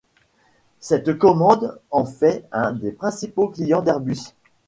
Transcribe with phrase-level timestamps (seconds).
[0.79, 4.31] Cette commande en fait un des principaux clients d'Airbus.